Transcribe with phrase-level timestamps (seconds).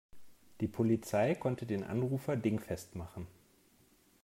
[0.61, 3.27] Die Polizei konnte den Anrufer dingfest machen.